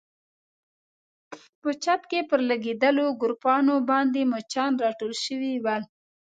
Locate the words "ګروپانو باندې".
3.21-4.19